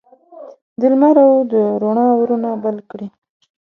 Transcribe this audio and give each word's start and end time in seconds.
د 0.79 0.81
لمر 0.91 1.15
او 1.25 1.33
د 1.51 1.53
روڼا 1.81 2.05
اورونه 2.17 2.49
بل 2.63 2.77
کړي 2.89 3.07